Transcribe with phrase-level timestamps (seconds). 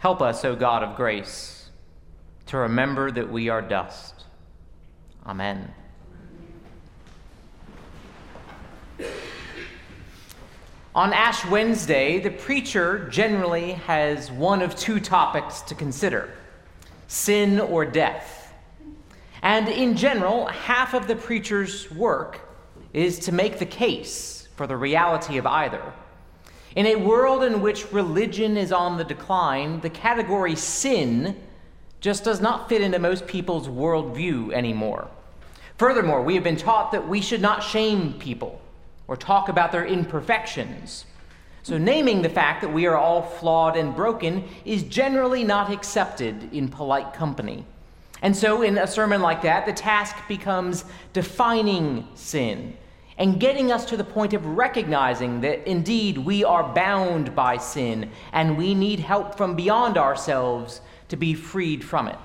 [0.00, 1.68] Help us, O God of grace,
[2.46, 4.24] to remember that we are dust.
[5.26, 5.74] Amen.
[10.94, 16.30] On Ash Wednesday, the preacher generally has one of two topics to consider
[17.06, 18.54] sin or death.
[19.42, 22.40] And in general, half of the preacher's work
[22.94, 25.92] is to make the case for the reality of either.
[26.76, 31.36] In a world in which religion is on the decline, the category sin
[32.00, 35.08] just does not fit into most people's worldview anymore.
[35.78, 38.60] Furthermore, we have been taught that we should not shame people
[39.08, 41.06] or talk about their imperfections.
[41.62, 46.54] So, naming the fact that we are all flawed and broken is generally not accepted
[46.54, 47.66] in polite company.
[48.22, 52.76] And so, in a sermon like that, the task becomes defining sin
[53.18, 58.10] and getting us to the point of recognizing that indeed we are bound by sin
[58.32, 62.18] and we need help from beyond ourselves to be freed from it.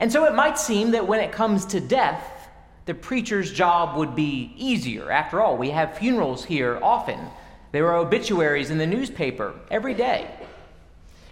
[0.00, 2.48] And so it might seem that when it comes to death,
[2.86, 5.10] the preacher's job would be easier.
[5.10, 7.18] After all, we have funerals here often.
[7.72, 10.30] There are obituaries in the newspaper every day.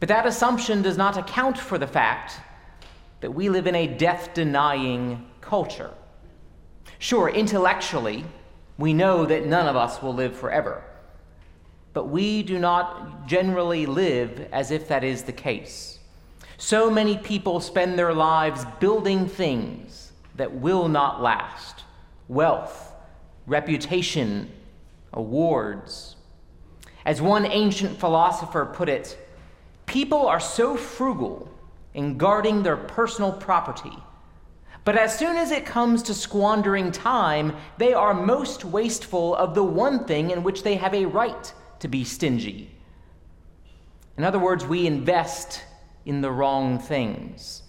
[0.00, 2.40] But that assumption does not account for the fact
[3.20, 5.90] that we live in a death denying culture.
[7.04, 8.24] Sure, intellectually,
[8.78, 10.82] we know that none of us will live forever.
[11.92, 15.98] But we do not generally live as if that is the case.
[16.56, 21.84] So many people spend their lives building things that will not last
[22.28, 22.94] wealth,
[23.46, 24.50] reputation,
[25.12, 26.16] awards.
[27.04, 29.18] As one ancient philosopher put it,
[29.84, 31.50] people are so frugal
[31.92, 33.92] in guarding their personal property
[34.84, 39.64] but as soon as it comes to squandering time, they are most wasteful of the
[39.64, 42.70] one thing in which they have a right to be stingy.
[44.18, 45.62] In other words, we invest
[46.04, 47.62] in the wrong things.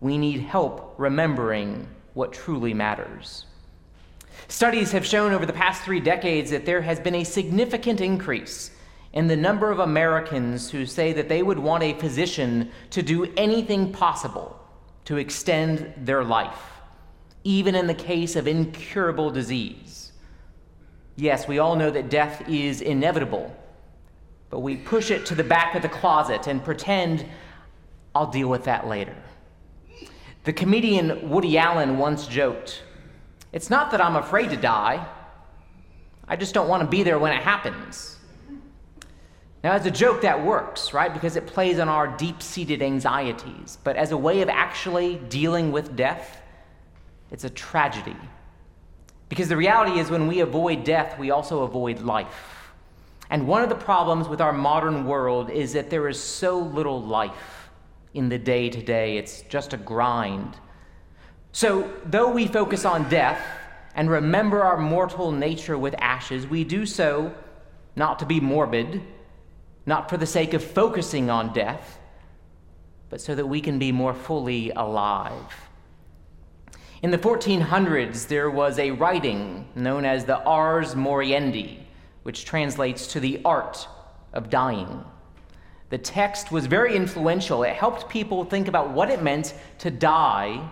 [0.00, 3.46] We need help remembering what truly matters.
[4.48, 8.70] Studies have shown over the past three decades that there has been a significant increase
[9.14, 13.32] in the number of Americans who say that they would want a physician to do
[13.36, 14.61] anything possible
[15.04, 16.80] to extend their life,
[17.44, 20.12] even in the case of incurable disease.
[21.16, 23.54] Yes, we all know that death is inevitable,
[24.50, 27.26] but we push it to the back of the closet and pretend
[28.14, 29.16] I'll deal with that later.
[30.44, 32.82] The comedian Woody Allen once joked
[33.52, 35.06] It's not that I'm afraid to die,
[36.26, 38.16] I just don't want to be there when it happens.
[39.62, 41.12] Now, as a joke, that works, right?
[41.12, 43.78] Because it plays on our deep seated anxieties.
[43.84, 46.40] But as a way of actually dealing with death,
[47.30, 48.16] it's a tragedy.
[49.28, 52.72] Because the reality is, when we avoid death, we also avoid life.
[53.30, 57.00] And one of the problems with our modern world is that there is so little
[57.00, 57.70] life
[58.14, 60.56] in the day to day, it's just a grind.
[61.52, 63.40] So, though we focus on death
[63.94, 67.34] and remember our mortal nature with ashes, we do so
[67.96, 69.00] not to be morbid
[69.86, 71.98] not for the sake of focusing on death,
[73.10, 75.68] but so that we can be more fully alive.
[77.02, 81.80] In the 1400s, there was a writing known as the Ars Moriendi,
[82.22, 83.88] which translates to the art
[84.32, 85.04] of dying.
[85.90, 87.64] The text was very influential.
[87.64, 90.70] It helped people think about what it meant to die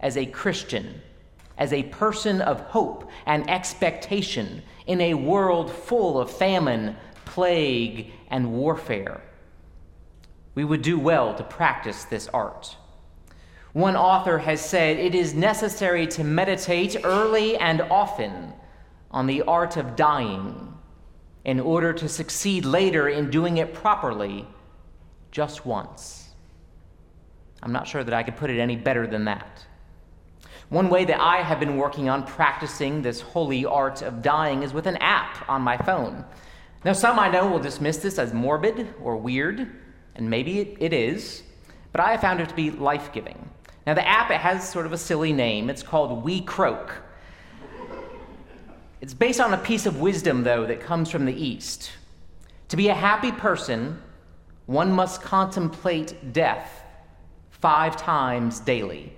[0.00, 1.00] as a Christian,
[1.58, 6.96] as a person of hope and expectation in a world full of famine,
[7.38, 9.20] plague, and warfare.
[10.56, 12.76] We would do well to practice this art.
[13.72, 18.52] One author has said it is necessary to meditate early and often
[19.12, 20.74] on the art of dying
[21.44, 24.44] in order to succeed later in doing it properly
[25.30, 26.30] just once.
[27.62, 29.64] I'm not sure that I could put it any better than that.
[30.70, 34.72] One way that I have been working on practicing this holy art of dying is
[34.72, 36.24] with an app on my phone.
[36.84, 39.68] Now, some I know will dismiss this as morbid or weird,
[40.14, 41.42] and maybe it, it is,
[41.90, 43.50] but I have found it to be life giving.
[43.84, 45.70] Now, the app, it has sort of a silly name.
[45.70, 46.94] It's called We Croak.
[49.00, 51.90] It's based on a piece of wisdom, though, that comes from the East.
[52.68, 54.00] To be a happy person,
[54.66, 56.84] one must contemplate death
[57.50, 59.12] five times daily.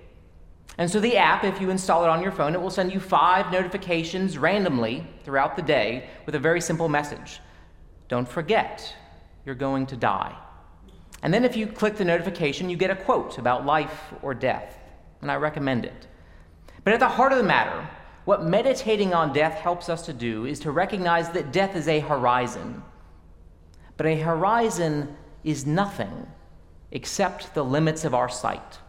[0.79, 2.99] And so, the app, if you install it on your phone, it will send you
[2.99, 7.39] five notifications randomly throughout the day with a very simple message
[8.11, 8.93] don't forget,
[9.45, 10.35] you're going to die.
[11.23, 14.77] And then if you click the notification, you get a quote about life or death,
[15.21, 16.07] and I recommend it.
[16.83, 17.87] But at the heart of the matter,
[18.25, 22.01] what meditating on death helps us to do is to recognize that death is a
[22.01, 22.83] horizon,
[23.95, 25.15] but a horizon
[25.45, 26.27] is nothing
[26.91, 28.79] except the limits of our sight.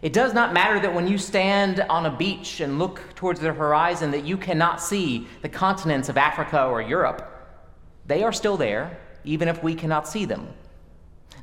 [0.00, 3.52] It does not matter that when you stand on a beach and look towards the
[3.52, 7.34] horizon that you cannot see the continents of Africa or Europe.
[8.08, 10.48] They are still there, even if we cannot see them.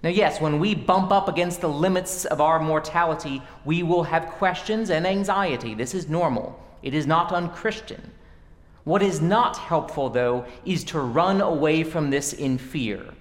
[0.03, 4.27] Now, yes, when we bump up against the limits of our mortality, we will have
[4.31, 5.73] questions and anxiety.
[5.75, 6.59] This is normal.
[6.81, 8.11] It is not unchristian.
[8.83, 13.13] What is not helpful, though, is to run away from this in fear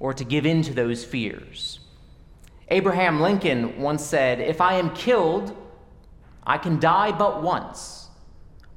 [0.00, 1.80] or to give in to those fears.
[2.68, 5.56] Abraham Lincoln once said, If I am killed,
[6.44, 8.08] I can die but once,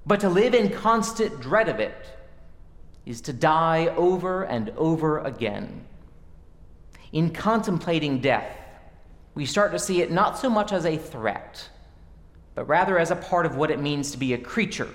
[0.06, 1.96] but to live in constant dread of it
[3.06, 5.86] is to die over and over again.
[7.12, 8.58] In contemplating death,
[9.34, 11.70] we start to see it not so much as a threat,
[12.56, 14.90] but rather as a part of what it means to be a creature,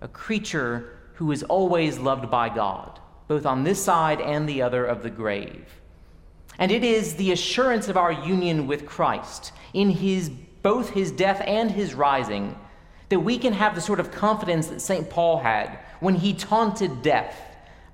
[0.00, 2.98] a creature who is always loved by God,
[3.28, 5.66] both on this side and the other of the grave.
[6.58, 10.30] And it is the assurance of our union with Christ in his
[10.62, 12.56] both his death and his rising
[13.10, 15.10] that we can have the sort of confidence that St.
[15.10, 17.36] Paul had when he taunted death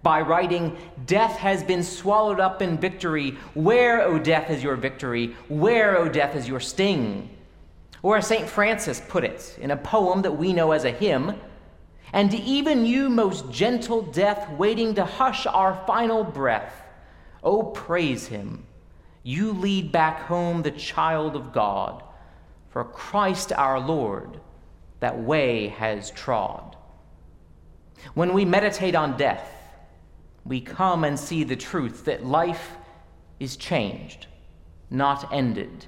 [0.03, 0.77] by writing,
[1.07, 3.33] Death has been swallowed up in victory.
[3.55, 5.37] Where, O death, is your victory?
[5.49, 7.29] Where, O death, is your sting?
[8.03, 8.49] Or as St.
[8.49, 11.35] Francis put it in a poem that we know as a hymn,
[12.13, 16.81] and even you, most gentle death, waiting to hush our final breath
[17.43, 18.67] Oh, praise him.
[19.23, 22.03] You lead back home the child of God,
[22.71, 24.41] for Christ our Lord
[25.01, 26.77] that way has trod.
[28.15, 29.53] When we meditate on death,
[30.45, 32.73] we come and see the truth that life
[33.39, 34.27] is changed,
[34.91, 35.87] not ended,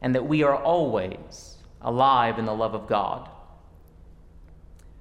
[0.00, 3.28] and that we are always alive in the love of God.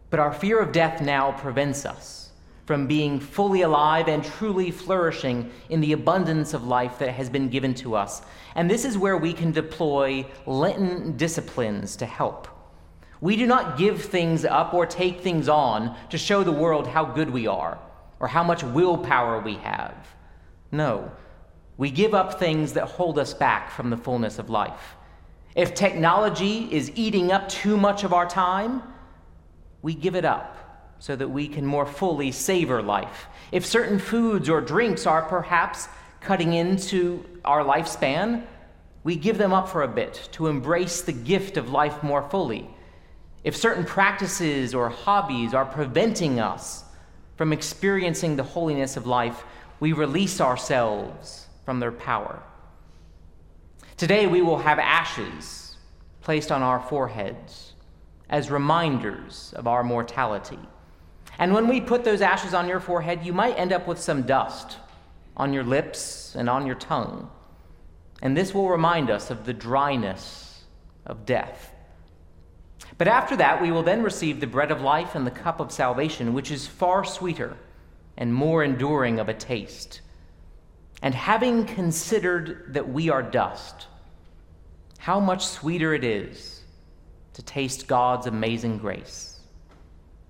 [0.10, 2.32] But our fear of death now prevents us
[2.66, 7.50] from being fully alive and truly flourishing in the abundance of life that has been
[7.50, 8.22] given to us.
[8.56, 12.48] And this is where we can deploy Lenten disciplines to help.
[13.22, 17.06] We do not give things up or take things on to show the world how
[17.06, 17.80] good we are
[18.20, 19.96] or how much willpower we have.
[20.72, 21.12] No,
[21.78, 24.96] we give up things that hold us back from the fullness of life.
[25.56, 28.84] If technology is eating up too much of our time,
[29.82, 33.28] we give it up so that we can more fully savor life.
[33.52, 35.88] If certain foods or drinks are perhaps
[36.20, 38.44] cutting into our lifespan,
[39.04, 42.70] we give them up for a bit to embrace the gift of life more fully.
[43.46, 46.84] If certain practices or hobbies are preventing us
[47.38, 49.44] from experiencing the holiness of life,
[49.80, 52.42] we release ourselves from their power.
[53.98, 55.78] Today, we will have ashes
[56.22, 57.74] placed on our foreheads
[58.32, 60.60] as reminders of our mortality.
[61.38, 64.24] And when we put those ashes on your forehead, you might end up with some
[64.24, 64.78] dust
[65.38, 67.30] on your lips and on your tongue.
[68.24, 70.64] And this will remind us of the dryness
[71.06, 71.75] of death.
[72.98, 75.72] But after that, we will then receive the bread of life and the cup of
[75.72, 77.58] salvation, which is far sweeter
[78.18, 80.02] and more enduring of a taste.
[81.02, 83.88] And having considered that we are dust,
[84.98, 86.64] how much sweeter it is
[87.34, 89.35] to taste God's amazing grace.